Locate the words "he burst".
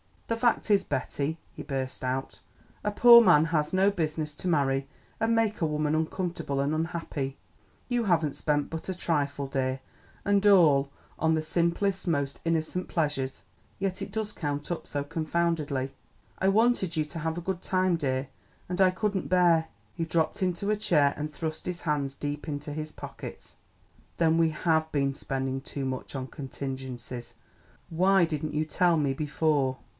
1.53-2.03